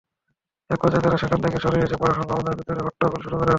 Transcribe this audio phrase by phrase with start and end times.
[0.69, 3.49] একপর্যায়ে তাঁরা সেখান থেকে সরে এসে প্রশাসন ভবনের ভেতরে হট্টগোল শুরু করেন।